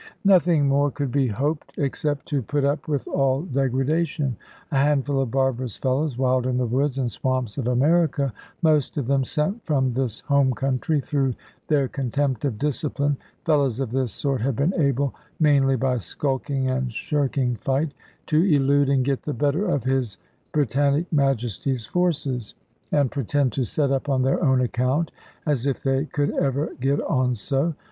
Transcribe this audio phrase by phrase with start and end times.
[0.25, 4.35] Nothing more could be hoped except to put up with all degradation.
[4.71, 8.33] A handful of barbarous fellows, wild in the woods and swamps of America,
[8.63, 11.35] most of them sent from this home country through
[11.67, 16.91] their contempt of discipline, fellows of this sort had been able (mainly by skulking and
[16.91, 17.93] shirking fight)
[18.25, 20.17] to elude and get the better of His
[20.51, 22.55] Britannic Majesty's forces,
[22.91, 25.11] and pretend to set up on their own account,
[25.45, 27.75] as if they could ever get on so.